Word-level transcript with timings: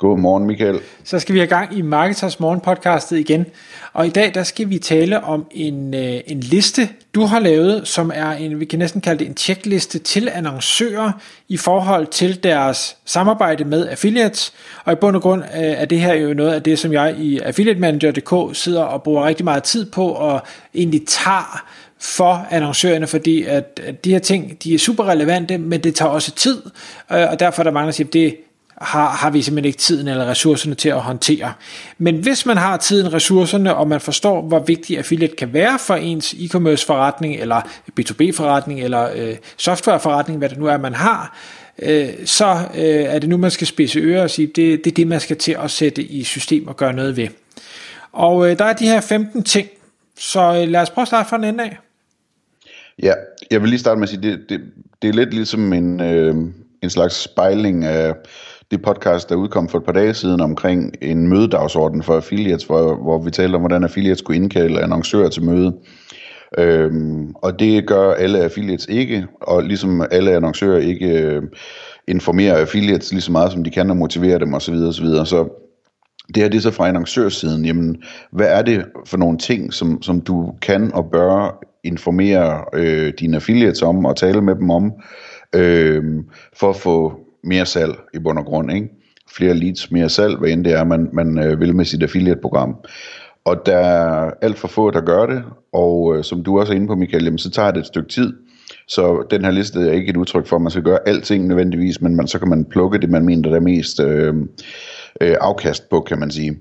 Godmorgen, 0.00 0.46
Michael. 0.46 0.80
Så 1.04 1.18
skal 1.18 1.34
vi 1.34 1.38
have 1.38 1.48
gang 1.48 1.78
i 1.78 1.82
Marketers 1.82 2.40
Morgen 2.40 2.60
podcastet 2.60 3.18
igen. 3.18 3.46
Og 3.92 4.06
i 4.06 4.10
dag 4.10 4.34
der 4.34 4.42
skal 4.42 4.70
vi 4.70 4.78
tale 4.78 5.24
om 5.24 5.46
en, 5.50 5.94
øh, 5.94 6.20
en 6.26 6.40
liste, 6.40 6.88
du 7.14 7.20
har 7.20 7.38
lavet, 7.38 7.88
som 7.88 8.10
er 8.14 8.30
en, 8.30 8.60
vi 8.60 8.64
kan 8.64 8.78
næsten 8.78 9.00
kalde 9.00 9.18
det 9.18 9.28
en 9.28 9.36
checkliste 9.36 9.98
til 9.98 10.28
annoncører 10.32 11.12
i 11.48 11.56
forhold 11.56 12.06
til 12.06 12.42
deres 12.42 12.96
samarbejde 13.04 13.64
med 13.64 13.88
affiliates. 13.88 14.52
Og 14.84 14.92
i 14.92 14.96
bund 14.96 15.16
og 15.16 15.22
grund 15.22 15.42
øh, 15.42 15.60
er 15.60 15.84
det 15.84 16.00
her 16.00 16.14
jo 16.14 16.34
noget 16.34 16.52
af 16.52 16.62
det, 16.62 16.78
som 16.78 16.92
jeg 16.92 17.16
i 17.18 17.38
affiliatemanager.dk 17.38 18.56
sidder 18.56 18.82
og 18.82 19.02
bruger 19.02 19.24
rigtig 19.24 19.44
meget 19.44 19.62
tid 19.62 19.90
på 19.90 20.08
og 20.08 20.42
egentlig 20.74 21.02
tager 21.06 21.64
for 21.98 22.46
annoncørerne, 22.50 23.06
fordi 23.06 23.44
at, 23.44 23.80
at 23.86 24.04
de 24.04 24.12
her 24.12 24.18
ting, 24.18 24.62
de 24.62 24.74
er 24.74 24.78
super 24.78 25.04
relevante, 25.04 25.58
men 25.58 25.80
det 25.80 25.94
tager 25.94 26.10
også 26.10 26.32
tid, 26.32 26.62
øh, 27.12 27.30
og 27.30 27.40
derfor 27.40 27.62
er 27.62 27.64
der 27.64 27.70
mange, 27.70 27.86
der 27.86 27.92
siger, 27.92 28.06
at 28.06 28.12
det 28.12 28.36
har, 28.80 29.10
har 29.10 29.30
vi 29.30 29.42
simpelthen 29.42 29.68
ikke 29.68 29.78
tiden 29.78 30.08
eller 30.08 30.26
ressourcerne 30.26 30.74
til 30.74 30.88
at 30.88 31.00
håndtere. 31.00 31.52
Men 31.98 32.16
hvis 32.16 32.46
man 32.46 32.56
har 32.56 32.76
tiden, 32.76 33.12
ressourcerne, 33.12 33.74
og 33.74 33.88
man 33.88 34.00
forstår, 34.00 34.42
hvor 34.42 34.58
vigtig 34.58 34.98
affiliate 34.98 35.36
kan 35.36 35.52
være 35.52 35.78
for 35.78 35.94
ens 35.94 36.34
e-commerce 36.34 36.86
forretning, 36.86 37.36
eller 37.36 37.60
B2B 38.00 38.32
forretning, 38.36 38.80
eller 38.80 39.10
øh, 39.14 39.36
software 39.56 40.00
forretning, 40.00 40.38
hvad 40.38 40.48
det 40.48 40.58
nu 40.58 40.66
er, 40.66 40.76
man 40.76 40.94
har, 40.94 41.36
øh, 41.82 42.08
så 42.24 42.68
øh, 42.74 42.84
er 42.84 43.18
det 43.18 43.28
nu, 43.28 43.36
man 43.36 43.50
skal 43.50 43.66
spidse 43.66 44.00
ører 44.00 44.22
og 44.22 44.30
sige, 44.30 44.46
det, 44.46 44.84
det 44.84 44.90
er 44.90 44.94
det, 44.94 45.06
man 45.06 45.20
skal 45.20 45.36
til 45.36 45.56
at 45.64 45.70
sætte 45.70 46.02
i 46.02 46.24
system 46.24 46.68
og 46.68 46.76
gøre 46.76 46.92
noget 46.92 47.16
ved. 47.16 47.28
Og 48.12 48.50
øh, 48.50 48.58
der 48.58 48.64
er 48.64 48.72
de 48.72 48.86
her 48.86 49.00
15 49.00 49.42
ting, 49.42 49.68
så 50.18 50.40
øh, 50.40 50.68
lad 50.68 50.80
os 50.80 50.90
prøve 50.90 51.02
at 51.02 51.08
starte 51.08 51.28
fra 51.28 51.36
den 51.36 51.44
ende 51.44 51.64
af. 51.64 51.78
Ja, 53.02 53.12
jeg 53.50 53.60
vil 53.60 53.68
lige 53.68 53.80
starte 53.80 53.98
med 53.98 54.02
at 54.02 54.08
sige, 54.08 54.22
det, 54.22 54.40
det, 54.48 54.60
det 55.02 55.08
er 55.08 55.12
lidt 55.12 55.34
ligesom 55.34 55.72
en, 55.72 56.00
øh, 56.00 56.34
en 56.82 56.90
slags 56.90 57.14
spejling 57.14 57.84
af 57.84 58.14
det 58.70 58.82
podcast, 58.82 59.28
der 59.28 59.34
udkom 59.34 59.68
for 59.68 59.78
et 59.78 59.84
par 59.84 59.92
dage 59.92 60.14
siden 60.14 60.40
omkring 60.40 60.94
en 61.02 61.28
mødedagsorden 61.28 62.02
for 62.02 62.16
affiliates, 62.16 62.64
hvor, 62.64 62.94
hvor 63.02 63.18
vi 63.18 63.30
talte 63.30 63.54
om, 63.54 63.60
hvordan 63.60 63.84
affiliates 63.84 64.22
kunne 64.22 64.36
indkalde 64.36 64.82
annoncører 64.82 65.28
til 65.28 65.44
møde. 65.44 65.72
Øhm, 66.58 67.34
og 67.34 67.60
det 67.60 67.86
gør 67.86 68.12
alle 68.12 68.38
affiliates 68.38 68.86
ikke, 68.88 69.26
og 69.40 69.62
ligesom 69.62 70.02
alle 70.10 70.32
annoncører 70.32 70.78
ikke 70.78 71.22
øh, 71.22 71.42
informerer 72.08 72.56
affiliates 72.56 73.12
lige 73.12 73.20
så 73.20 73.32
meget, 73.32 73.52
som 73.52 73.64
de 73.64 73.70
kan 73.70 73.90
og 73.90 73.96
motivere 73.96 74.38
dem 74.38 74.54
osv. 74.54 74.74
osv. 74.74 75.06
Så 75.06 75.48
det 76.34 76.42
her 76.42 76.48
det 76.48 76.56
er 76.56 76.62
så 76.62 76.70
fra 76.70 76.88
annoncørsiden, 76.88 77.64
jamen 77.64 78.02
hvad 78.32 78.46
er 78.48 78.62
det 78.62 78.84
for 79.06 79.16
nogle 79.16 79.38
ting, 79.38 79.72
som, 79.74 80.02
som 80.02 80.20
du 80.20 80.52
kan 80.62 80.94
og 80.94 81.10
bør 81.12 81.64
informere 81.84 82.64
øh, 82.74 83.12
dine 83.20 83.36
affiliates 83.36 83.82
om 83.82 84.04
og 84.04 84.16
tale 84.16 84.40
med 84.40 84.54
dem 84.54 84.70
om, 84.70 84.92
øh, 85.54 86.04
for 86.52 86.70
at 86.70 86.76
få 86.76 87.20
mere 87.44 87.66
salg 87.66 87.94
i 88.14 88.18
bund 88.18 88.38
og 88.38 88.44
grund. 88.44 88.72
Ikke? 88.72 88.88
Flere 89.36 89.54
leads, 89.54 89.90
mere 89.90 90.08
salg, 90.08 90.36
hvad 90.36 90.50
end 90.50 90.64
det 90.64 90.72
er, 90.72 90.84
man, 90.84 91.10
man 91.12 91.38
øh, 91.38 91.60
vil 91.60 91.76
med 91.76 91.84
sit 91.84 92.02
affiliate-program. 92.02 92.76
Og 93.44 93.66
der 93.66 93.76
er 93.76 94.30
alt 94.42 94.58
for 94.58 94.68
få, 94.68 94.90
der 94.90 95.00
gør 95.00 95.26
det, 95.26 95.42
og 95.72 96.16
øh, 96.16 96.24
som 96.24 96.44
du 96.44 96.60
også 96.60 96.72
er 96.72 96.76
inde 96.76 96.86
på, 96.86 96.94
Michael, 96.94 97.24
jamen, 97.24 97.38
så 97.38 97.50
tager 97.50 97.70
det 97.70 97.80
et 97.80 97.86
stykke 97.86 98.08
tid. 98.08 98.32
Så 98.88 99.26
den 99.30 99.44
her 99.44 99.50
liste 99.50 99.80
er 99.80 99.92
ikke 99.92 100.10
et 100.10 100.16
udtryk 100.16 100.46
for, 100.46 100.56
at 100.56 100.62
man 100.62 100.70
skal 100.70 100.82
gøre 100.82 101.08
alting 101.08 101.46
nødvendigvis, 101.46 102.00
men 102.00 102.16
man, 102.16 102.26
så 102.26 102.38
kan 102.38 102.48
man 102.48 102.64
plukke 102.64 102.98
det, 102.98 103.10
man 103.10 103.24
mener, 103.24 103.48
der 103.48 103.56
er 103.56 103.60
mest 103.60 104.00
øh, 104.00 104.34
øh, 105.20 105.36
afkast 105.40 105.88
på, 105.90 106.00
kan 106.00 106.18
man 106.18 106.30
sige. 106.30 106.58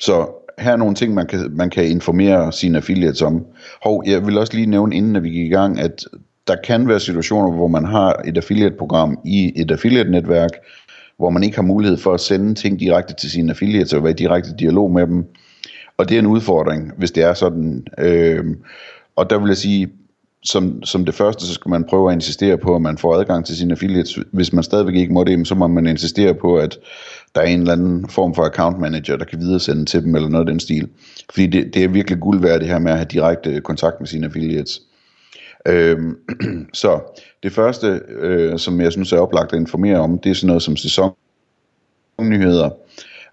Så 0.00 0.28
her 0.58 0.72
er 0.72 0.76
nogle 0.76 0.94
ting, 0.94 1.14
man 1.14 1.26
kan, 1.26 1.50
man 1.50 1.70
kan 1.70 1.90
informere 1.90 2.52
sine 2.52 2.78
affiliates 2.78 3.22
om. 3.22 3.46
Hov, 3.82 4.02
jeg 4.06 4.26
vil 4.26 4.38
også 4.38 4.54
lige 4.54 4.66
nævne, 4.66 4.96
inden 4.96 5.16
at 5.16 5.22
vi 5.22 5.30
gik 5.30 5.46
i 5.46 5.54
gang, 5.54 5.80
at 5.80 6.04
der 6.48 6.56
kan 6.64 6.88
være 6.88 7.00
situationer, 7.00 7.52
hvor 7.52 7.68
man 7.68 7.84
har 7.84 8.22
et 8.24 8.36
affiliate-program 8.36 9.18
i 9.24 9.52
et 9.56 9.70
affiliate-netværk, 9.70 10.50
hvor 11.16 11.30
man 11.30 11.42
ikke 11.42 11.56
har 11.56 11.62
mulighed 11.62 11.96
for 11.96 12.14
at 12.14 12.20
sende 12.20 12.54
ting 12.54 12.80
direkte 12.80 13.14
til 13.14 13.30
sine 13.30 13.50
affiliates 13.50 13.92
og 13.92 14.02
være 14.02 14.12
i 14.12 14.16
direkte 14.16 14.50
dialog 14.58 14.90
med 14.90 15.06
dem. 15.06 15.24
Og 15.98 16.08
det 16.08 16.14
er 16.14 16.18
en 16.18 16.26
udfordring, 16.26 16.92
hvis 16.98 17.10
det 17.10 17.22
er 17.22 17.34
sådan. 17.34 17.86
Øh, 17.98 18.44
og 19.16 19.30
der 19.30 19.38
vil 19.38 19.48
jeg 19.48 19.56
sige, 19.56 19.88
som, 20.44 20.82
som 20.82 21.04
det 21.04 21.14
første, 21.14 21.46
så 21.46 21.52
skal 21.52 21.68
man 21.68 21.84
prøve 21.84 22.10
at 22.10 22.14
insistere 22.14 22.58
på, 22.58 22.74
at 22.76 22.82
man 22.82 22.98
får 22.98 23.14
adgang 23.14 23.46
til 23.46 23.56
sine 23.56 23.72
affiliates. 23.72 24.18
Hvis 24.32 24.52
man 24.52 24.64
stadigvæk 24.64 24.94
ikke 24.94 25.12
må 25.12 25.24
det, 25.24 25.48
så 25.48 25.54
må 25.54 25.66
man 25.66 25.86
insistere 25.86 26.34
på, 26.34 26.56
at 26.56 26.78
der 27.34 27.40
er 27.40 27.46
en 27.46 27.60
eller 27.60 27.72
anden 27.72 28.08
form 28.08 28.34
for 28.34 28.42
account 28.42 28.78
manager, 28.78 29.16
der 29.16 29.24
kan 29.24 29.40
videresende 29.40 29.84
til 29.84 30.02
dem, 30.02 30.14
eller 30.14 30.28
noget 30.28 30.46
af 30.46 30.50
den 30.50 30.60
stil. 30.60 30.88
Fordi 31.30 31.46
det, 31.46 31.74
det 31.74 31.84
er 31.84 31.88
virkelig 31.88 32.20
guld 32.20 32.40
værd, 32.40 32.60
det 32.60 32.68
her 32.68 32.78
med 32.78 32.90
at 32.90 32.96
have 32.96 33.08
direkte 33.10 33.60
kontakt 33.60 34.00
med 34.00 34.06
sine 34.06 34.26
affiliates. 34.26 34.80
Øhm, 35.66 36.16
så 36.72 37.00
det 37.42 37.52
første, 37.52 38.00
øh, 38.08 38.58
som 38.58 38.80
jeg 38.80 38.92
synes 38.92 39.12
er 39.12 39.18
oplagt 39.18 39.52
at 39.52 39.58
informere 39.58 39.98
om, 39.98 40.18
det 40.18 40.30
er 40.30 40.34
sådan 40.34 40.46
noget 40.46 40.62
som 40.62 40.76
sæsonnyheder, 40.76 42.70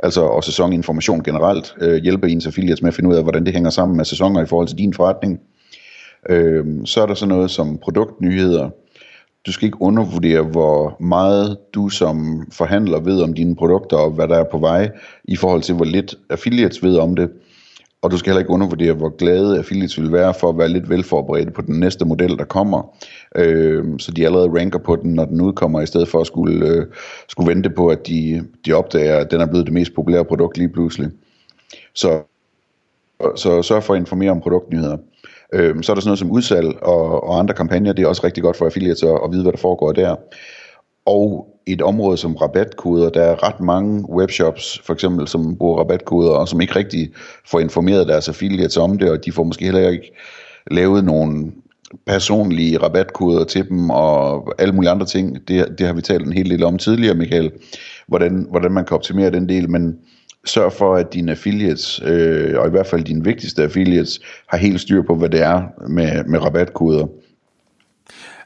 altså 0.03 0.21
og 0.21 0.43
sæsoninformation 0.43 1.23
generelt, 1.23 1.75
øh, 1.81 2.03
hjælper 2.03 2.27
ens 2.27 2.47
affiliates 2.47 2.81
med 2.81 2.87
at 2.87 2.95
finde 2.95 3.09
ud 3.09 3.15
af, 3.15 3.23
hvordan 3.23 3.45
det 3.45 3.53
hænger 3.53 3.69
sammen 3.69 3.97
med 3.97 4.05
sæsoner 4.05 4.41
i 4.41 4.45
forhold 4.45 4.67
til 4.67 4.77
din 4.77 4.93
forretning. 4.93 5.39
Øhm, 6.29 6.85
så 6.85 7.01
er 7.01 7.05
der 7.05 7.13
sådan 7.13 7.35
noget 7.35 7.51
som 7.51 7.77
produktnyheder. 7.77 8.69
Du 9.45 9.51
skal 9.51 9.65
ikke 9.65 9.81
undervurdere, 9.81 10.41
hvor 10.41 10.95
meget 10.99 11.57
du 11.73 11.89
som 11.89 12.47
forhandler 12.51 12.99
ved 12.99 13.21
om 13.21 13.33
dine 13.33 13.55
produkter, 13.55 13.97
og 13.97 14.11
hvad 14.11 14.27
der 14.27 14.35
er 14.35 14.43
på 14.51 14.57
vej, 14.57 14.91
i 15.23 15.35
forhold 15.35 15.61
til 15.61 15.75
hvor 15.75 15.85
lidt 15.85 16.15
affiliates 16.29 16.83
ved 16.83 16.97
om 16.97 17.15
det. 17.15 17.29
Og 18.03 18.11
du 18.11 18.17
skal 18.17 18.29
heller 18.29 18.39
ikke 18.39 18.53
undervurdere, 18.53 18.93
hvor 18.93 19.17
glade 19.17 19.57
affiliates 19.57 20.01
vil 20.01 20.11
være 20.11 20.33
for 20.33 20.49
at 20.49 20.57
være 20.57 20.69
lidt 20.69 20.89
velforberedte 20.89 21.51
på 21.51 21.61
den 21.61 21.79
næste 21.79 22.05
model, 22.05 22.37
der 22.37 22.45
kommer. 22.45 22.95
Øh, 23.35 23.83
så 23.99 24.11
de 24.11 24.25
allerede 24.25 24.59
ranker 24.59 24.79
på 24.79 24.95
den, 24.95 25.13
når 25.13 25.25
den 25.25 25.41
udkommer, 25.41 25.81
i 25.81 25.85
stedet 25.85 26.07
for 26.07 26.19
at 26.19 26.27
skulle, 26.27 26.67
øh, 26.67 26.85
skulle 27.27 27.49
vente 27.49 27.69
på, 27.69 27.87
at 27.87 28.07
de, 28.07 28.43
de 28.65 28.73
opdager, 28.73 29.17
at 29.17 29.31
den 29.31 29.41
er 29.41 29.45
blevet 29.45 29.65
det 29.65 29.73
mest 29.73 29.95
populære 29.95 30.25
produkt 30.25 30.57
lige 30.57 30.69
pludselig. 30.69 31.09
Så, 31.93 32.21
så 33.35 33.61
sørg 33.61 33.83
for 33.83 33.93
at 33.93 33.99
informere 33.99 34.31
om 34.31 34.41
produktnyheder. 34.41 34.97
Øh, 35.53 35.83
så 35.83 35.91
er 35.91 35.95
der 35.95 36.01
sådan 36.01 36.09
noget 36.09 36.19
som 36.19 36.31
udsalg 36.31 36.83
og, 36.83 37.23
og 37.23 37.39
andre 37.39 37.53
kampagner. 37.53 37.93
Det 37.93 38.03
er 38.03 38.07
også 38.07 38.23
rigtig 38.23 38.43
godt 38.43 38.57
for 38.57 38.65
affiliates 38.65 39.03
at, 39.03 39.19
at 39.25 39.31
vide, 39.31 39.43
hvad 39.43 39.51
der 39.51 39.57
foregår 39.57 39.91
der. 39.91 40.15
Og 41.05 41.52
et 41.67 41.81
område 41.81 42.17
som 42.17 42.35
rabatkoder. 42.35 43.09
Der 43.09 43.21
er 43.21 43.43
ret 43.47 43.59
mange 43.59 44.09
webshops, 44.09 44.81
for 44.85 44.93
eksempel, 44.93 45.27
som 45.27 45.57
bruger 45.57 45.79
rabatkoder, 45.79 46.31
og 46.31 46.47
som 46.47 46.61
ikke 46.61 46.75
rigtig 46.75 47.09
får 47.45 47.59
informeret 47.59 48.07
deres 48.07 48.29
affiliates 48.29 48.77
om 48.77 48.97
det, 48.97 49.09
og 49.11 49.25
de 49.25 49.31
får 49.31 49.43
måske 49.43 49.65
heller 49.65 49.89
ikke 49.89 50.11
lavet 50.71 51.03
nogle 51.03 51.51
personlige 52.05 52.77
rabatkoder 52.77 53.43
til 53.43 53.69
dem, 53.69 53.89
og 53.89 54.53
alle 54.61 54.73
mulige 54.73 54.91
andre 54.91 55.05
ting. 55.05 55.47
Det, 55.47 55.75
det 55.77 55.87
har 55.87 55.93
vi 55.93 56.01
talt 56.01 56.25
en 56.25 56.33
hel 56.33 56.49
del 56.49 56.63
om 56.63 56.77
tidligere, 56.77 57.15
Michael, 57.15 57.51
hvordan, 58.07 58.47
hvordan 58.49 58.71
man 58.71 58.85
kan 58.85 58.95
optimere 58.95 59.31
den 59.31 59.49
del, 59.49 59.69
men 59.69 59.97
sørg 60.45 60.73
for, 60.73 60.95
at 60.95 61.13
dine 61.13 61.31
affiliates, 61.31 62.01
øh, 62.05 62.59
og 62.59 62.67
i 62.67 62.69
hvert 62.69 62.87
fald 62.87 63.03
dine 63.03 63.23
vigtigste 63.23 63.63
affiliates, 63.63 64.19
har 64.49 64.57
helt 64.57 64.81
styr 64.81 65.01
på, 65.01 65.15
hvad 65.15 65.29
det 65.29 65.41
er 65.41 65.63
med, 65.87 66.23
med 66.23 66.39
rabatkoder. 66.39 67.07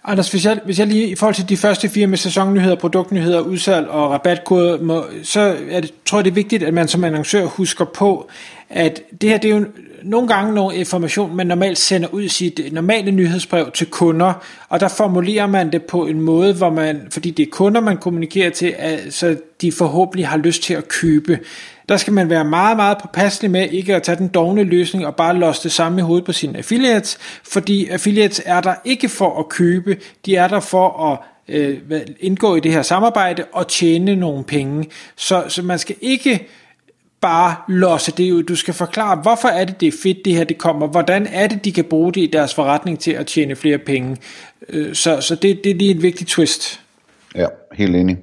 Anders, 0.10 0.32
hvis 0.32 0.46
jeg, 0.46 0.60
hvis 0.66 0.80
jeg 0.80 0.88
lige 0.88 1.08
i 1.08 1.16
forhold 1.16 1.36
til 1.36 1.50
de 1.50 1.58
første 1.58 1.90
fire 1.90 2.08
med 2.08 2.18
sæsonnyheder, 2.18 2.76
produktnyheder, 2.76 3.40
udsalg 3.40 3.88
og 3.88 4.12
rabatkode, 4.12 4.78
må, 4.78 5.06
så 5.24 5.56
er 5.70 5.80
det, 5.80 5.94
tror 6.06 6.18
jeg, 6.18 6.26
det 6.26 6.32
er 6.32 6.36
vigtigt, 6.36 6.64
at 6.64 6.74
man 6.74 6.88
som 6.88 7.04
annoncør 7.04 7.46
husker 7.46 7.86
på, 7.86 8.30
at 8.70 9.02
det 9.22 9.30
her 9.30 9.38
det 9.38 9.52
er 9.52 9.56
jo 9.56 9.66
nogle 10.04 10.28
gange 10.28 10.54
nogle 10.54 10.76
information, 10.76 11.36
man 11.36 11.48
normalt 11.48 11.78
sender 11.78 12.08
ud 12.08 12.24
i 12.24 12.28
sit 12.28 12.62
normale 12.72 13.12
nyhedsbrev 13.12 13.72
til 13.72 13.88
kunder, 13.88 14.34
og 14.70 14.80
der 14.80 14.88
formulerer 14.88 15.48
man 15.48 15.72
det 15.72 15.84
på 15.84 16.06
en 16.06 16.22
måde, 16.22 16.54
hvor 16.54 16.70
man, 16.70 17.08
fordi 17.12 17.32
det 17.32 17.48
er 17.48 17.52
kunder, 17.52 17.82
man 17.82 17.98
kommunikerer 17.98 18.50
til, 18.50 18.76
så 19.10 19.36
de 19.62 19.72
forhåbentlig 19.72 20.28
har 20.28 20.38
lyst 20.38 20.64
til 20.64 20.74
at 20.74 20.88
købe. 20.88 21.40
Der 21.90 21.98
skal 21.98 22.14
man 22.14 22.30
være 22.30 22.46
meget, 22.46 22.78
meget 22.78 22.98
påpasselig 23.02 23.52
med 23.52 23.70
ikke 23.70 23.96
at 23.96 24.04
tage 24.04 24.18
den 24.18 24.28
dogne 24.28 24.64
løsning 24.64 25.06
og 25.06 25.16
bare 25.16 25.38
låse 25.38 25.64
det 25.64 25.72
samme 25.72 26.00
i 26.00 26.02
hovedet 26.02 26.26
på 26.26 26.32
sine 26.32 26.58
affiliates, 26.58 27.18
fordi 27.44 27.88
affiliates 27.88 28.42
er 28.46 28.62
der 28.62 28.76
ikke 28.86 29.10
for 29.10 29.40
at 29.40 29.50
købe, 29.50 29.98
de 30.26 30.36
er 30.36 30.48
der 30.48 30.60
for 30.60 31.12
at 31.12 31.20
øh, 31.48 31.78
indgå 32.20 32.56
i 32.56 32.60
det 32.60 32.72
her 32.72 32.82
samarbejde 32.82 33.44
og 33.54 33.68
tjene 33.68 34.16
nogle 34.16 34.44
penge. 34.44 34.86
Så, 35.16 35.44
så 35.48 35.62
man 35.62 35.80
skal 35.80 35.96
ikke 36.02 36.48
bare 37.22 37.56
losse 37.68 38.12
det 38.12 38.32
ud. 38.32 38.44
Du 38.44 38.56
skal 38.56 38.74
forklare, 38.74 39.16
hvorfor 39.22 39.48
er 39.48 39.66
det, 39.66 39.82
det 39.82 39.88
er 39.88 39.98
fedt, 40.04 40.18
det 40.26 40.34
her 40.34 40.44
det 40.44 40.58
kommer. 40.58 40.88
Hvordan 40.88 41.28
er 41.28 41.48
det, 41.48 41.66
de 41.66 41.72
kan 41.72 41.84
bruge 41.84 42.14
det 42.14 42.22
i 42.22 42.30
deres 42.34 42.54
forretning 42.54 43.00
til 43.00 43.12
at 43.12 43.28
tjene 43.28 43.56
flere 43.56 43.78
penge. 43.78 44.18
Øh, 44.70 44.96
så, 44.96 45.22
så 45.22 45.36
det, 45.36 45.60
det 45.64 45.72
er 45.72 45.76
lige 45.76 45.92
en 45.92 46.02
vigtig 46.02 46.28
twist. 46.28 46.82
Ja, 47.36 47.48
helt 47.74 47.96
enig. 47.96 48.18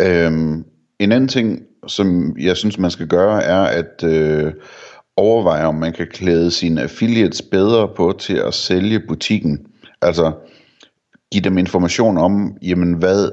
Øhm, 0.00 0.64
en 0.98 1.12
anden 1.12 1.28
ting, 1.28 1.62
som 1.86 2.36
jeg 2.38 2.56
synes, 2.56 2.78
man 2.78 2.90
skal 2.90 3.06
gøre, 3.06 3.42
er 3.42 3.62
at 3.62 4.04
øh, 4.04 4.52
overveje, 5.16 5.64
om 5.64 5.74
man 5.74 5.92
kan 5.92 6.06
klæde 6.06 6.50
sine 6.50 6.82
affiliates 6.82 7.42
bedre 7.42 7.88
på 7.96 8.16
til 8.18 8.36
at 8.36 8.54
sælge 8.54 9.00
butikken. 9.08 9.58
Altså 10.02 10.32
give 11.32 11.44
dem 11.44 11.58
information 11.58 12.18
om, 12.18 12.56
jamen 12.62 12.92
hvad, 12.92 13.30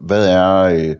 hvad 0.00 0.28
er... 0.28 0.56
Øh, 0.62 0.96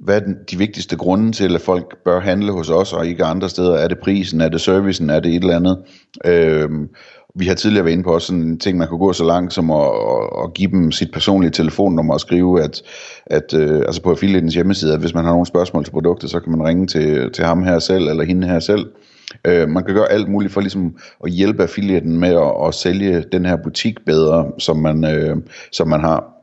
hvad 0.00 0.20
er 0.20 0.26
de 0.50 0.58
vigtigste 0.58 0.96
grunde 0.96 1.32
til, 1.32 1.54
at 1.54 1.60
folk 1.60 1.96
bør 2.04 2.20
handle 2.20 2.52
hos 2.52 2.70
os 2.70 2.92
og 2.92 3.06
ikke 3.06 3.24
andre 3.24 3.48
steder? 3.48 3.74
Er 3.74 3.88
det 3.88 3.98
prisen? 3.98 4.40
Er 4.40 4.48
det 4.48 4.60
servicen? 4.60 5.10
Er 5.10 5.20
det 5.20 5.34
et 5.34 5.42
eller 5.42 5.56
andet? 5.56 5.78
Øhm, 6.24 6.88
vi 7.34 7.46
har 7.46 7.54
tidligere 7.54 7.84
været 7.84 7.92
inde 7.92 8.04
på 8.04 8.14
også 8.14 8.26
sådan 8.26 8.42
en 8.42 8.58
ting, 8.58 8.78
man 8.78 8.88
kunne 8.88 8.98
gå 8.98 9.12
så 9.12 9.24
langt 9.24 9.52
som 9.52 9.70
at, 9.70 9.90
at 10.44 10.54
give 10.54 10.70
dem 10.70 10.92
sit 10.92 11.12
personlige 11.12 11.50
telefonnummer 11.50 12.14
og 12.14 12.20
skrive, 12.20 12.62
at, 12.62 12.82
at 13.26 13.54
øh, 13.54 13.78
altså 13.78 14.02
på 14.02 14.10
affiliatens 14.10 14.54
hjemmeside, 14.54 14.94
at 14.94 15.00
hvis 15.00 15.14
man 15.14 15.24
har 15.24 15.32
nogle 15.32 15.46
spørgsmål 15.46 15.84
til 15.84 15.92
produktet, 15.92 16.30
så 16.30 16.40
kan 16.40 16.52
man 16.52 16.66
ringe 16.66 16.86
til, 16.86 17.32
til 17.32 17.44
ham 17.44 17.62
her 17.62 17.78
selv, 17.78 18.08
eller 18.08 18.24
hende 18.24 18.46
her 18.46 18.60
selv. 18.60 18.86
Øh, 19.46 19.68
man 19.68 19.84
kan 19.84 19.94
gøre 19.94 20.12
alt 20.12 20.28
muligt 20.28 20.52
for 20.52 20.60
ligesom 20.60 20.96
at 21.24 21.30
hjælpe 21.30 21.62
affiliaten 21.62 22.20
med 22.20 22.28
at, 22.28 22.68
at 22.68 22.74
sælge 22.74 23.24
den 23.32 23.46
her 23.46 23.56
butik 23.56 23.94
bedre, 24.06 24.50
som 24.58 24.76
man, 24.76 25.04
øh, 25.04 25.36
som 25.72 25.88
man 25.88 26.00
har 26.00 26.39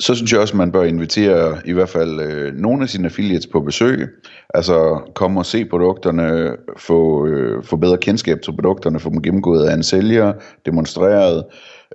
så 0.00 0.14
synes 0.14 0.32
jeg 0.32 0.40
også, 0.40 0.52
at 0.52 0.58
man 0.58 0.72
bør 0.72 0.84
invitere 0.84 1.58
i 1.64 1.72
hvert 1.72 1.88
fald 1.88 2.20
øh, 2.20 2.54
nogle 2.54 2.82
af 2.82 2.88
sine 2.88 3.04
affiliates 3.04 3.46
på 3.46 3.60
besøg. 3.60 4.08
Altså 4.54 5.00
komme 5.14 5.40
og 5.40 5.46
se 5.46 5.64
produkterne, 5.64 6.56
få, 6.76 7.26
øh, 7.26 7.64
få 7.64 7.76
bedre 7.76 7.98
kendskab 7.98 8.40
til 8.42 8.52
produkterne, 8.52 9.00
få 9.00 9.10
dem 9.10 9.22
gennemgået 9.22 9.68
af 9.68 9.74
en 9.74 9.82
sælger, 9.82 10.32
demonstreret, 10.66 11.44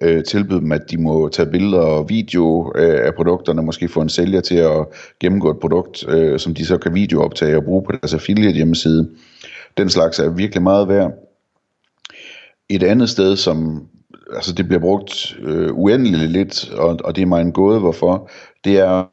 øh, 0.01 0.23
tilbyde 0.23 0.59
dem, 0.59 0.71
at 0.71 0.91
de 0.91 0.97
må 0.97 1.29
tage 1.29 1.49
billeder 1.49 1.81
og 1.81 2.09
video 2.09 2.73
øh, 2.75 3.05
af 3.05 3.15
produkterne, 3.15 3.61
måske 3.61 3.87
få 3.87 4.01
en 4.01 4.09
sælger 4.09 4.41
til 4.41 4.55
at 4.55 4.85
gennemgå 5.19 5.51
et 5.51 5.59
produkt, 5.59 6.07
øh, 6.09 6.39
som 6.39 6.53
de 6.53 6.65
så 6.65 6.77
kan 6.77 6.93
videooptage 6.93 7.57
og 7.57 7.63
bruge 7.63 7.83
på 7.83 7.91
deres 7.91 8.13
affiliate 8.13 8.55
hjemmeside. 8.55 9.09
Den 9.77 9.89
slags 9.89 10.19
er 10.19 10.29
virkelig 10.29 10.63
meget 10.63 10.87
værd. 10.87 11.11
Et 12.69 12.83
andet 12.83 13.09
sted, 13.09 13.35
som 13.35 13.87
altså 14.35 14.53
det 14.53 14.67
bliver 14.67 14.81
brugt 14.81 15.35
øh, 15.39 15.73
uendeligt 15.73 16.31
lidt, 16.31 16.71
og, 16.71 16.99
og 17.03 17.15
det 17.15 17.21
er 17.21 17.25
mig 17.25 17.41
en 17.41 17.51
gåde, 17.51 17.79
hvorfor, 17.79 18.29
det 18.63 18.79
er 18.79 19.05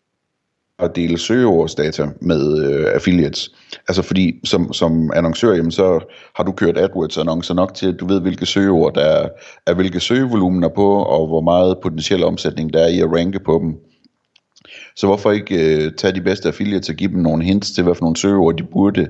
at 0.83 0.97
dele 0.97 1.19
søgeordsdata 1.19 2.07
med 2.21 2.65
øh, 2.65 2.87
affiliates. 2.95 3.51
Altså 3.89 4.03
fordi 4.03 4.41
som, 4.45 4.73
som 4.73 5.11
annoncør, 5.15 5.55
jamen, 5.55 5.71
så 5.71 6.01
har 6.35 6.45
du 6.45 6.53
kørt 6.53 6.79
AdWords-annoncer 6.79 7.55
nok 7.55 7.75
til, 7.75 7.87
at 7.87 8.01
du 8.01 8.07
ved, 8.07 8.21
hvilke 8.21 8.47
søgeord 8.47 8.95
der 8.95 9.05
er, 9.05 9.29
er 9.67 9.75
hvilke 9.75 10.01
søgevolumener 10.01 10.69
på, 10.69 11.03
og 11.03 11.27
hvor 11.27 11.41
meget 11.41 11.79
potentiel 11.83 12.25
omsætning 12.25 12.73
der 12.73 12.81
er 12.81 12.89
i 12.89 13.01
at 13.01 13.13
ranke 13.13 13.41
på 13.41 13.59
dem. 13.63 13.75
Så 14.97 15.07
hvorfor 15.07 15.31
ikke 15.31 15.85
øh, 15.85 15.93
tage 15.93 16.15
de 16.15 16.21
bedste 16.21 16.49
affiliates 16.49 16.89
og 16.89 16.95
give 16.95 17.11
dem 17.11 17.19
nogle 17.19 17.45
hints 17.45 17.71
til, 17.71 17.85
hvad 17.85 17.95
for 17.95 18.03
nogle 18.03 18.17
søgeord 18.17 18.57
de 18.57 18.63
burde 18.63 19.09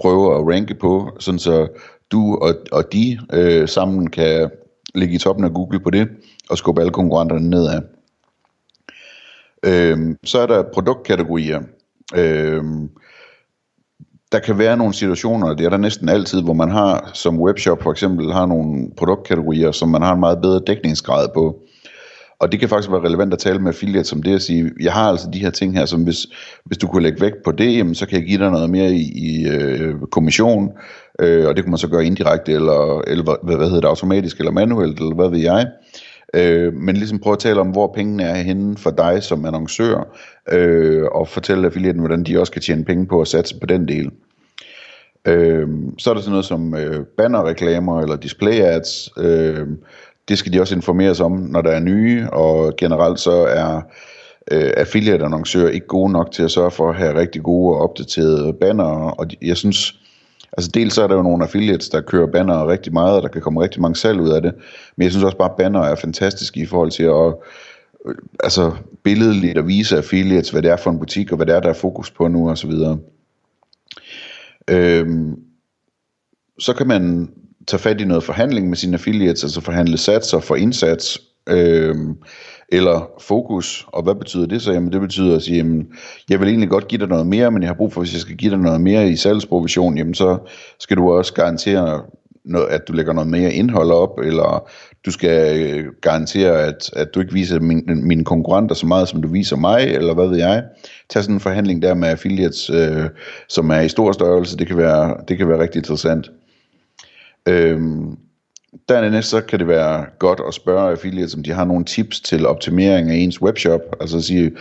prøve 0.00 0.36
at 0.36 0.46
ranke 0.46 0.74
på, 0.74 1.16
sådan 1.20 1.38
så 1.38 1.68
du 2.12 2.34
og, 2.34 2.54
og 2.72 2.92
de 2.92 3.18
øh, 3.32 3.68
sammen 3.68 4.10
kan 4.10 4.50
ligge 4.94 5.14
i 5.14 5.18
toppen 5.18 5.44
af 5.44 5.52
Google 5.52 5.80
på 5.80 5.90
det, 5.90 6.08
og 6.50 6.58
skubbe 6.58 6.80
alle 6.80 6.92
konkurrenterne 6.92 7.50
nedad. 7.50 7.82
Øhm, 9.62 10.16
så 10.24 10.38
er 10.38 10.46
der 10.46 10.64
produktkategorier. 10.72 11.60
Øhm, 12.16 12.88
der 14.32 14.38
kan 14.38 14.58
være 14.58 14.76
nogle 14.76 14.94
situationer, 14.94 15.54
det 15.54 15.66
er 15.66 15.70
der 15.70 15.76
næsten 15.76 16.08
altid, 16.08 16.42
hvor 16.42 16.52
man 16.52 16.70
har 16.70 17.10
som 17.14 17.40
webshop 17.40 17.82
for 17.82 17.90
eksempel, 17.90 18.32
har 18.32 18.46
nogle 18.46 18.90
produktkategorier, 18.96 19.72
som 19.72 19.88
man 19.88 20.02
har 20.02 20.14
en 20.14 20.20
meget 20.20 20.40
bedre 20.42 20.62
dækningsgrad 20.66 21.28
på. 21.34 21.62
Og 22.42 22.52
det 22.52 22.60
kan 22.60 22.68
faktisk 22.68 22.90
være 22.90 23.00
relevant 23.00 23.32
at 23.32 23.38
tale 23.38 23.58
med 23.58 23.68
affiliates 23.68 24.08
som 24.08 24.22
det 24.22 24.34
at 24.34 24.42
sige, 24.42 24.70
jeg 24.80 24.92
har 24.92 25.10
altså 25.10 25.28
de 25.32 25.38
her 25.38 25.50
ting 25.50 25.78
her, 25.78 25.86
som 25.86 26.02
hvis, 26.02 26.26
hvis 26.64 26.78
du 26.78 26.86
kunne 26.86 27.02
lægge 27.02 27.20
vægt 27.20 27.42
på 27.44 27.52
det, 27.52 27.76
jamen, 27.76 27.94
så 27.94 28.06
kan 28.06 28.18
jeg 28.18 28.26
give 28.26 28.38
dig 28.38 28.50
noget 28.50 28.70
mere 28.70 28.92
i, 28.92 29.12
i 29.14 29.48
øh, 29.48 29.94
kommission, 30.10 30.70
øh, 31.20 31.46
og 31.46 31.56
det 31.56 31.64
kunne 31.64 31.70
man 31.70 31.78
så 31.78 31.88
gøre 31.88 32.04
indirekte, 32.04 32.52
eller, 32.52 33.00
eller 33.06 33.24
hvad, 33.24 33.56
hvad 33.56 33.66
hedder 33.66 33.80
det, 33.80 33.88
automatisk, 33.88 34.38
eller 34.38 34.52
manuelt, 34.52 34.98
eller 35.00 35.14
hvad 35.14 35.28
ved 35.28 35.38
jeg. 35.38 35.66
Øh, 36.34 36.74
men 36.74 36.96
ligesom 36.96 37.18
prøve 37.18 37.32
at 37.32 37.38
tale 37.38 37.60
om, 37.60 37.68
hvor 37.70 37.92
pengene 37.94 38.22
er 38.22 38.42
henne 38.42 38.76
for 38.76 38.90
dig 38.90 39.22
som 39.22 39.44
annoncør, 39.44 40.16
øh, 40.52 41.04
og 41.12 41.28
fortælle 41.28 41.66
affiliaten, 41.66 42.00
hvordan 42.00 42.24
de 42.24 42.40
også 42.40 42.52
kan 42.52 42.62
tjene 42.62 42.84
penge 42.84 43.06
på 43.06 43.20
at 43.20 43.28
satse 43.28 43.60
på 43.60 43.66
den 43.66 43.88
del. 43.88 44.10
Øh, 45.28 45.68
så 45.98 46.10
er 46.10 46.14
der 46.14 46.20
sådan 46.20 46.30
noget 46.30 46.44
som 46.44 46.74
øh, 46.74 47.04
bannerreklamer 47.16 48.00
eller 48.00 48.16
display 48.16 48.60
ads. 48.60 49.10
Øh, 49.18 49.66
det 50.28 50.38
skal 50.38 50.52
de 50.52 50.60
også 50.60 50.74
informeres 50.74 51.20
om, 51.20 51.32
når 51.32 51.62
der 51.62 51.70
er 51.70 51.80
nye, 51.80 52.28
og 52.32 52.74
generelt 52.76 53.20
så 53.20 53.32
er 53.32 53.80
øh, 54.50 54.72
affiliate-annoncører 54.76 55.68
ikke 55.68 55.86
gode 55.86 56.12
nok 56.12 56.32
til 56.32 56.42
at 56.42 56.50
sørge 56.50 56.70
for 56.70 56.90
at 56.90 56.96
have 56.96 57.18
rigtig 57.18 57.42
gode 57.42 57.76
og 57.76 57.82
opdaterede 57.82 58.52
banner, 58.52 58.84
og 59.10 59.26
jeg 59.42 59.56
synes, 59.56 59.94
altså 60.52 60.70
dels 60.74 60.94
så 60.94 61.02
er 61.02 61.06
der 61.06 61.14
jo 61.14 61.22
nogle 61.22 61.44
affiliates, 61.44 61.88
der 61.88 62.00
kører 62.00 62.26
banner 62.26 62.68
rigtig 62.68 62.92
meget, 62.92 63.16
og 63.16 63.22
der 63.22 63.28
kan 63.28 63.42
komme 63.42 63.62
rigtig 63.62 63.80
mange 63.82 63.96
salg 63.96 64.20
ud 64.20 64.30
af 64.30 64.42
det, 64.42 64.54
men 64.96 65.02
jeg 65.02 65.10
synes 65.10 65.24
også 65.24 65.38
bare, 65.38 65.50
at 65.50 65.56
banner 65.56 65.80
er 65.80 65.94
fantastiske 65.94 66.60
i 66.60 66.66
forhold 66.66 66.90
til 66.90 67.02
at 67.02 67.34
øh, 68.06 68.14
altså 68.44 68.72
billedligt 69.02 69.58
at 69.58 69.66
vise 69.66 69.96
affiliates, 69.96 70.50
hvad 70.50 70.62
det 70.62 70.70
er 70.70 70.76
for 70.76 70.90
en 70.90 70.98
butik, 70.98 71.30
og 71.32 71.36
hvad 71.36 71.46
det 71.46 71.54
er, 71.54 71.60
der 71.60 71.68
er 71.68 71.74
fokus 71.74 72.10
på 72.10 72.28
nu, 72.28 72.50
og 72.50 72.58
så 72.58 72.66
videre. 72.66 72.98
Øhm, 74.70 75.36
så 76.58 76.72
kan 76.72 76.86
man 76.86 77.32
tage 77.66 77.80
fat 77.80 78.00
i 78.00 78.04
noget 78.04 78.24
forhandling 78.24 78.68
med 78.68 78.76
sine 78.76 78.94
affiliates, 78.94 79.44
altså 79.44 79.60
forhandle 79.60 79.98
satser 79.98 80.40
for 80.40 80.56
indsats, 80.56 81.18
øh, 81.48 81.94
eller 82.68 83.10
fokus, 83.20 83.86
og 83.88 84.02
hvad 84.02 84.14
betyder 84.14 84.46
det 84.46 84.62
så? 84.62 84.72
Jamen 84.72 84.92
det 84.92 85.00
betyder 85.00 85.36
at 85.36 85.42
sige, 85.42 85.56
jamen, 85.56 85.86
jeg 86.30 86.40
vil 86.40 86.48
egentlig 86.48 86.68
godt 86.68 86.88
give 86.88 86.98
dig 86.98 87.08
noget 87.08 87.26
mere, 87.26 87.50
men 87.50 87.62
jeg 87.62 87.68
har 87.68 87.74
brug 87.74 87.92
for, 87.92 88.00
hvis 88.00 88.12
jeg 88.12 88.20
skal 88.20 88.36
give 88.36 88.50
dig 88.50 88.58
noget 88.58 88.80
mere 88.80 89.08
i 89.08 89.16
salgsprovision, 89.16 89.98
jamen 89.98 90.14
så 90.14 90.38
skal 90.80 90.96
du 90.96 91.12
også 91.12 91.34
garantere, 91.34 92.02
noget, 92.44 92.66
at 92.66 92.88
du 92.88 92.92
lægger 92.92 93.12
noget 93.12 93.30
mere 93.30 93.52
indhold 93.52 93.90
op, 93.90 94.18
eller 94.18 94.68
du 95.06 95.10
skal 95.10 95.60
øh, 95.60 95.86
garantere, 96.00 96.62
at, 96.62 96.90
at 96.96 97.14
du 97.14 97.20
ikke 97.20 97.32
viser 97.32 97.60
min, 97.60 98.06
mine 98.06 98.24
konkurrenter 98.24 98.74
så 98.74 98.86
meget, 98.86 99.08
som 99.08 99.22
du 99.22 99.28
viser 99.28 99.56
mig, 99.56 99.84
eller 99.84 100.14
hvad 100.14 100.28
ved 100.28 100.38
jeg. 100.38 100.64
Tag 101.10 101.22
sådan 101.22 101.36
en 101.36 101.40
forhandling 101.40 101.82
der 101.82 101.94
med 101.94 102.08
affiliates, 102.08 102.70
øh, 102.70 103.04
som 103.48 103.70
er 103.70 103.80
i 103.80 103.88
stor 103.88 104.12
størrelse, 104.12 104.56
det 104.56 104.66
kan 104.66 104.76
være, 104.76 105.16
det 105.28 105.38
kan 105.38 105.48
være 105.48 105.58
rigtig 105.58 105.78
interessant. 105.78 106.30
Øhm, 107.48 108.16
dernæst 108.88 109.28
så 109.28 109.40
kan 109.40 109.58
det 109.58 109.68
være 109.68 110.06
godt 110.18 110.40
at 110.48 110.54
spørge 110.54 110.90
affiliates, 110.90 111.34
om 111.34 111.42
de 111.42 111.52
har 111.52 111.64
nogle 111.64 111.84
tips 111.84 112.20
til 112.20 112.46
optimering 112.46 113.10
af 113.10 113.14
ens 113.14 113.42
webshop, 113.42 113.80
altså 114.00 114.16
at 114.16 114.24
sige, 114.24 114.52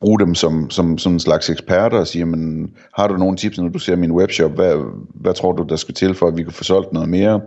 bruge 0.00 0.20
dem 0.20 0.34
som, 0.34 0.70
som, 0.70 0.98
som 0.98 1.12
en 1.12 1.20
slags 1.20 1.50
eksperter 1.50 1.98
og 1.98 2.06
sige, 2.06 2.24
men 2.26 2.70
har 2.94 3.08
du 3.08 3.16
nogle 3.16 3.36
tips, 3.36 3.58
når 3.58 3.68
du 3.68 3.78
ser 3.78 3.96
min 3.96 4.12
webshop, 4.12 4.50
hvad, 4.54 4.76
hvad 5.14 5.34
tror 5.34 5.52
du, 5.52 5.62
der 5.68 5.76
skal 5.76 5.94
til 5.94 6.14
for, 6.14 6.26
at 6.26 6.36
vi 6.36 6.42
kan 6.42 6.52
få 6.52 6.64
solgt 6.64 6.92
noget 6.92 7.08
mere? 7.08 7.40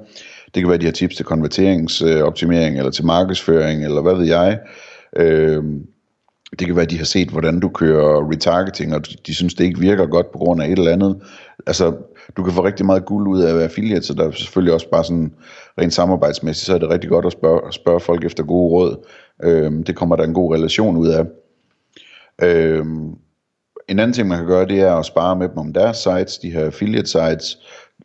Det 0.46 0.64
kan 0.64 0.70
være, 0.70 0.78
de 0.78 0.86
har 0.86 0.92
tips 0.92 1.16
til 1.16 1.26
konverteringsoptimering, 1.26 2.74
øh, 2.74 2.78
eller 2.78 2.92
til 2.92 3.06
markedsføring, 3.06 3.84
eller 3.84 4.02
hvad 4.02 4.16
ved 4.16 4.26
jeg. 4.26 4.60
Øhm, 5.18 5.82
det 6.60 6.68
kan 6.68 6.76
være, 6.76 6.86
de 6.86 6.98
har 6.98 7.06
set, 7.06 7.30
hvordan 7.30 7.60
du 7.60 7.70
kører 7.70 8.32
retargeting, 8.32 8.96
og 8.96 9.02
de 9.28 9.36
synes, 9.36 9.54
det 9.54 9.64
ikke 9.64 9.80
virker 9.80 10.06
godt 10.06 10.32
på 10.32 10.38
grund 10.38 10.62
af 10.62 10.66
et 10.66 10.80
eller 10.80 10.92
andet. 10.92 11.22
Altså, 11.68 11.94
du 12.38 12.44
kan 12.44 12.54
få 12.54 12.66
rigtig 12.66 12.86
meget 12.86 13.06
guld 13.06 13.28
ud 13.28 13.42
af 13.42 13.50
at 13.50 13.56
være 13.56 13.64
affiliate, 13.64 14.06
så 14.06 14.14
der 14.14 14.28
er 14.28 14.32
selvfølgelig 14.32 14.74
også 14.74 14.90
bare 14.90 15.04
sådan 15.04 15.34
rent 15.82 15.94
samarbejdsmæssigt, 15.94 16.66
så 16.66 16.74
er 16.74 16.80
det 16.80 16.90
rigtig 16.90 17.10
godt 17.10 17.26
at 17.26 17.32
spørge, 17.32 17.74
spørge 17.74 18.00
folk 18.00 18.26
efter 18.26 18.44
gode 18.44 18.72
råd. 18.72 19.06
Øhm, 19.44 19.84
det 19.84 19.96
kommer 19.96 20.16
der 20.16 20.24
en 20.24 20.34
god 20.34 20.54
relation 20.54 20.98
ud 20.98 21.08
af. 21.08 21.26
Øhm, 22.44 23.16
en 23.88 24.00
anden 24.00 24.14
ting, 24.14 24.28
man 24.28 24.38
kan 24.38 24.48
gøre, 24.48 24.68
det 24.68 24.80
er 24.80 24.94
at 24.94 25.06
spare 25.06 25.36
med 25.36 25.50
dem 25.50 25.58
om 25.58 25.74
deres 25.74 25.98
sites, 25.98 26.38
de 26.38 26.52
her 26.52 26.66
affiliate 26.66 27.08
sites, 27.08 27.58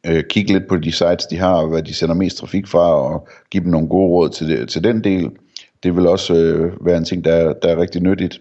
øh, 0.07 0.25
kigge 0.31 0.53
lidt 0.53 0.69
på 0.69 0.77
de 0.77 0.93
sites, 0.93 1.27
de 1.27 1.39
har, 1.39 1.55
og 1.55 1.69
hvad 1.69 1.83
de 1.83 1.95
sender 1.95 2.15
mest 2.15 2.37
trafik 2.37 2.67
fra, 2.67 2.95
og 2.95 3.29
give 3.51 3.63
dem 3.63 3.71
nogle 3.71 3.89
gode 3.89 4.09
råd 4.09 4.29
til, 4.29 4.49
det, 4.49 4.69
til 4.69 4.85
den 4.85 5.05
del. 5.05 5.31
Det 5.83 5.97
vil 5.97 6.07
også 6.07 6.35
øh, 6.35 6.87
være 6.87 6.97
en 6.97 7.05
ting, 7.05 7.25
der, 7.25 7.53
der 7.53 7.69
er 7.69 7.81
rigtig 7.81 8.03
nyttigt. 8.03 8.41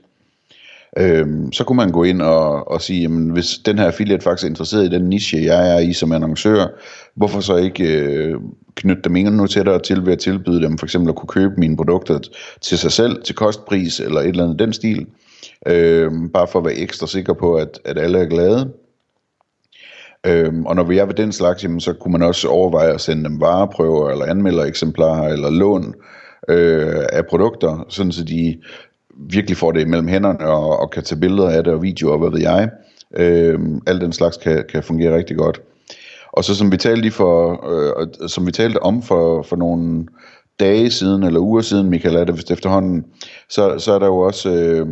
Øhm, 0.98 1.52
så 1.52 1.64
kunne 1.64 1.76
man 1.76 1.92
gå 1.92 2.04
ind 2.04 2.22
og, 2.22 2.72
og 2.72 2.82
sige, 2.82 3.02
jamen, 3.02 3.30
hvis 3.30 3.58
den 3.66 3.80
her 3.80 3.86
affiliate 3.86 4.24
faktisk 4.24 4.46
er 4.46 4.50
interesseret 4.50 4.86
i 4.86 4.90
den 4.90 5.10
niche, 5.10 5.44
jeg 5.44 5.76
er 5.76 5.80
i 5.80 5.94
som 5.94 6.12
annoncør, 6.12 6.68
hvorfor 7.16 7.40
så 7.40 7.56
ikke 7.56 8.04
øh, 8.04 8.36
knytte 8.76 9.02
dem 9.02 9.16
endnu 9.16 9.48
tættere 9.48 9.80
til 9.80 10.06
ved 10.06 10.14
at 10.14 10.20
tilbyde 10.20 10.62
dem 10.62 10.78
for 10.78 10.86
eksempel 10.86 11.10
at 11.10 11.16
kunne 11.16 11.28
købe 11.28 11.54
mine 11.58 11.78
produkter 11.78 12.20
til 12.62 12.78
sig 12.78 12.92
selv, 12.92 13.24
til 13.24 13.36
kostpris 13.36 14.00
eller 14.00 14.22
et 14.22 14.28
eller 14.28 14.44
andet 14.44 14.60
den 14.60 14.74
stil. 14.74 15.08
Øhm, 15.68 16.30
bare 16.30 16.48
for 16.48 16.60
at 16.60 16.66
være 16.66 16.76
ekstra 16.76 17.08
sikker 17.08 17.34
på, 17.34 17.56
at, 17.56 17.80
at 17.86 17.98
alle 17.98 18.20
er 18.20 18.26
glade. 18.26 18.72
Øhm, 20.28 20.66
og 20.66 20.76
når 20.76 20.84
vi 20.84 20.98
er 20.98 21.06
ved 21.06 21.14
den 21.14 21.32
slags, 21.32 21.64
jamen, 21.64 21.80
så 21.80 21.94
kunne 21.94 22.12
man 22.12 22.24
også 22.24 22.48
overveje 22.48 22.94
at 22.94 23.02
sende 23.02 23.24
dem 23.24 23.42
vareprøver, 23.42 24.10
eller 24.10 24.26
anmelder 24.26 24.64
eksemplarer, 24.64 25.34
eller 25.34 25.50
lån 25.50 25.94
øh, 26.50 27.06
af 27.14 27.26
produkter, 27.26 27.86
sådan 27.90 28.12
så 28.12 28.24
de 28.24 28.58
virkelig 29.30 29.58
får 29.58 29.72
det 29.72 29.88
mellem 29.88 30.08
hænderne 30.08 30.48
og, 30.48 30.80
og 30.80 30.92
kan 30.92 31.04
tage 31.04 31.20
billeder 31.20 31.50
af 31.50 31.64
det 31.64 31.74
og 31.74 31.84
videoer, 31.84 32.18
hvad 32.18 32.30
ved 32.30 32.40
jeg. 32.40 32.70
Øh, 33.18 33.60
alt 33.88 34.02
den 34.02 34.14
slags 34.14 34.38
kan, 34.38 34.66
kan 34.70 34.84
fungere 34.84 35.18
rigtig 35.18 35.38
godt. 35.38 35.62
Og 36.32 36.44
så 36.44 36.56
som 36.56 36.72
vi 36.72 36.78
talte 36.78 37.12
for, 37.12 37.66
øh, 37.72 38.30
som 38.30 38.48
vi 38.48 38.52
talte 38.52 38.84
om 38.84 39.02
for, 39.02 39.42
for 39.42 39.56
nogle 39.56 40.06
dage 40.60 40.92
siden, 40.92 41.24
eller 41.24 41.40
uger 41.40 41.62
siden, 41.62 41.90
Michael 41.90 42.16
er 42.16 42.24
det 42.24 42.36
vist 42.36 42.52
efterhånden, 42.52 43.06
så, 43.50 43.80
så 43.80 43.94
er 43.94 44.00
der 44.00 44.06
jo 44.06 44.18
også 44.18 44.50
øh, 44.50 44.88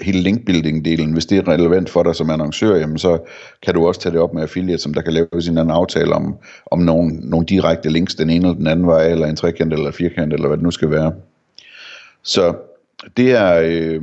hele 0.00 0.20
linkbuilding-delen, 0.20 1.12
hvis 1.12 1.26
det 1.26 1.38
er 1.38 1.48
relevant 1.48 1.90
for 1.90 2.02
dig 2.02 2.14
som 2.14 2.30
annoncør, 2.30 2.76
jamen 2.76 2.98
så 2.98 3.18
kan 3.62 3.74
du 3.74 3.86
også 3.86 4.00
tage 4.00 4.12
det 4.12 4.20
op 4.20 4.34
med 4.34 4.42
affiliate, 4.42 4.82
som 4.82 4.94
der 4.94 5.02
kan 5.02 5.12
lave 5.12 5.26
sin 5.40 5.58
anden 5.58 5.74
aftale 5.74 6.12
om, 6.12 6.36
om 6.66 6.78
nogle, 6.78 7.10
nogle 7.30 7.46
direkte 7.46 7.90
links 7.90 8.14
den 8.14 8.30
ene 8.30 8.46
eller 8.46 8.58
den 8.58 8.66
anden 8.66 8.86
vej, 8.86 9.10
eller 9.10 9.26
en 9.26 9.36
trekant 9.36 9.72
eller 9.72 9.90
firkant, 9.90 10.32
eller 10.32 10.46
hvad 10.48 10.56
det 10.56 10.64
nu 10.64 10.70
skal 10.70 10.90
være. 10.90 11.12
Så 12.22 12.54
det 13.16 13.30
er, 13.32 13.54
øh, 13.64 14.02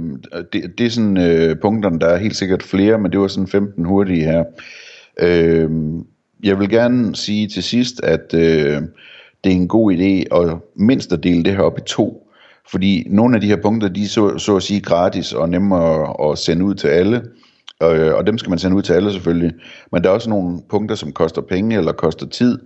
det, 0.53 0.77
det 0.77 0.85
er 0.85 0.89
sådan 0.89 1.17
øh, 1.17 1.55
punkterne, 1.61 1.99
der 1.99 2.07
er 2.07 2.17
helt 2.17 2.35
sikkert 2.35 2.63
flere, 2.63 2.99
men 2.99 3.11
det 3.11 3.19
var 3.19 3.27
sådan 3.27 3.47
15 3.47 3.85
hurtige 3.85 4.23
her. 4.23 4.43
Øh, 5.19 5.69
jeg 6.43 6.59
vil 6.59 6.69
gerne 6.69 7.15
sige 7.15 7.47
til 7.47 7.63
sidst, 7.63 8.03
at 8.03 8.33
øh, 8.33 8.81
det 9.43 9.51
er 9.51 9.55
en 9.55 9.67
god 9.67 9.93
idé 9.93 10.37
at 10.37 10.57
mindst 10.75 11.13
at 11.13 11.23
dele 11.23 11.43
det 11.43 11.55
her 11.55 11.61
op 11.61 11.77
i 11.77 11.81
to. 11.81 12.27
Fordi 12.71 13.07
nogle 13.09 13.35
af 13.35 13.41
de 13.41 13.47
her 13.47 13.61
punkter, 13.61 13.87
de 13.87 14.03
er 14.03 14.07
så, 14.07 14.37
så 14.37 14.55
at 14.55 14.63
sige 14.63 14.81
gratis 14.81 15.33
og 15.33 15.49
nemmere 15.49 16.31
at 16.31 16.37
sende 16.37 16.65
ud 16.65 16.75
til 16.75 16.87
alle. 16.87 17.21
Øh, 17.81 18.13
og 18.13 18.27
dem 18.27 18.37
skal 18.37 18.49
man 18.49 18.59
sende 18.59 18.77
ud 18.77 18.81
til 18.81 18.93
alle 18.93 19.11
selvfølgelig. 19.11 19.53
Men 19.91 20.03
der 20.03 20.09
er 20.09 20.13
også 20.13 20.29
nogle 20.29 20.59
punkter, 20.69 20.95
som 20.95 21.11
koster 21.11 21.41
penge 21.41 21.77
eller 21.77 21.91
koster 21.91 22.27
tid. 22.27 22.59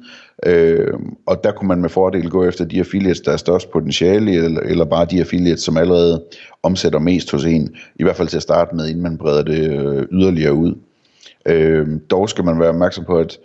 Øh, 0.45 0.93
og 1.25 1.43
der 1.43 1.51
kunne 1.51 1.67
man 1.67 1.81
med 1.81 1.89
fordel 1.89 2.29
gå 2.29 2.45
efter 2.45 2.65
de 2.65 2.79
affiliates, 2.79 3.21
der 3.21 3.31
er 3.31 3.37
størst 3.37 3.71
potentiale, 3.71 4.31
eller, 4.31 4.61
eller 4.61 4.85
bare 4.85 5.05
de 5.05 5.19
affiliates, 5.19 5.63
som 5.63 5.77
allerede 5.77 6.23
omsætter 6.63 6.99
mest 6.99 7.31
hos 7.31 7.45
en. 7.45 7.75
I 7.95 8.03
hvert 8.03 8.15
fald 8.15 8.27
til 8.27 8.37
at 8.37 8.43
starte 8.43 8.75
med, 8.75 8.87
inden 8.87 9.03
man 9.03 9.17
breder 9.17 9.43
det 9.43 9.71
øh, 9.71 10.07
yderligere 10.11 10.53
ud. 10.53 10.75
Øh, 11.45 11.87
dog 12.09 12.29
skal 12.29 12.45
man 12.45 12.59
være 12.59 12.69
opmærksom 12.69 13.05
på, 13.05 13.17
at 13.17 13.37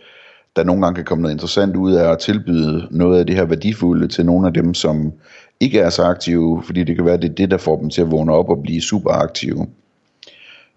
der 0.57 0.65
nogle 0.65 0.83
gange 0.83 0.95
kan 0.95 1.05
komme 1.05 1.23
noget 1.23 1.35
interessant 1.35 1.77
ud 1.77 1.93
af 1.93 2.12
at 2.12 2.19
tilbyde 2.19 2.87
noget 2.91 3.19
af 3.19 3.27
det 3.27 3.37
her 3.37 3.45
værdifulde 3.45 4.09
til 4.09 4.27
nogle 4.27 4.47
af 4.47 4.55
dem, 4.55 4.75
som 4.75 5.12
ikke 5.61 5.79
er 5.79 5.91
så 5.91 6.03
aktive, 6.03 6.62
fordi 6.65 6.85
det 6.85 6.97
kan 6.97 7.05
være, 7.05 7.15
at 7.15 7.23
det 7.23 7.31
er 7.31 7.35
det, 7.35 7.50
der 7.50 7.59
får 7.59 7.81
dem 7.81 7.91
til 7.91 8.03
at 8.03 8.11
vågne 8.11 8.33
op 8.33 8.49
og 8.49 8.62
blive 8.62 8.81
super 8.81 9.11
aktive. 9.11 9.67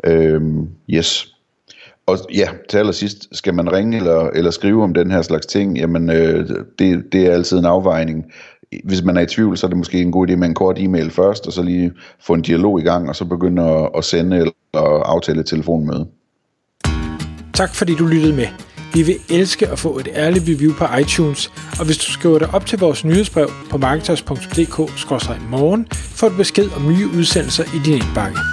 Øhm, 0.05 0.67
yes. 0.89 1.33
Og 2.05 2.17
ja, 2.33 2.47
til 2.69 2.77
allersidst, 2.77 3.27
skal 3.31 3.53
man 3.53 3.73
ringe 3.73 3.97
eller, 3.97 4.29
eller 4.29 4.51
skrive 4.51 4.83
om 4.83 4.93
den 4.93 5.11
her 5.11 5.21
slags 5.21 5.45
ting, 5.45 5.77
jamen 5.77 6.09
øh, 6.09 6.49
det, 6.79 7.03
det 7.11 7.27
er 7.27 7.31
altid 7.31 7.57
en 7.57 7.65
afvejning. 7.65 8.25
Hvis 8.83 9.03
man 9.03 9.17
er 9.17 9.21
i 9.21 9.25
tvivl, 9.25 9.57
så 9.57 9.65
er 9.65 9.69
det 9.69 9.77
måske 9.77 10.01
en 10.01 10.11
god 10.11 10.29
idé 10.29 10.35
med 10.35 10.47
en 10.47 10.53
kort 10.53 10.79
e-mail 10.79 11.11
først, 11.11 11.47
og 11.47 11.53
så 11.53 11.63
lige 11.63 11.91
få 12.19 12.33
en 12.33 12.41
dialog 12.41 12.79
i 12.79 12.83
gang, 12.83 13.09
og 13.09 13.15
så 13.15 13.25
begynde 13.25 13.63
at, 13.63 13.89
at 13.97 14.03
sende 14.03 14.37
eller 14.37 14.51
aftale 15.05 15.39
et 15.39 15.45
telefonmøde. 15.45 16.07
Tak 17.53 17.75
fordi 17.75 17.95
du 17.95 18.05
lyttede 18.05 18.35
med. 18.35 18.47
Vi 18.93 19.01
vil 19.01 19.15
elske 19.29 19.67
at 19.67 19.79
få 19.79 19.99
et 19.99 20.07
ærligt 20.15 20.45
review 20.47 20.73
på 20.73 20.85
iTunes, 21.01 21.51
og 21.79 21.85
hvis 21.85 21.97
du 21.97 22.11
skriver 22.11 22.39
dig 22.39 22.53
op 22.53 22.65
til 22.65 22.79
vores 22.79 23.05
nyhedsbrev 23.05 23.49
på 23.69 23.77
marketers.dk-morgen, 23.77 25.87
får 25.91 26.29
du 26.29 26.37
besked 26.37 26.69
om 26.75 26.87
nye 26.87 27.07
udsendelser 27.17 27.63
i 27.63 27.79
din 27.85 27.93
indbakke. 27.93 28.52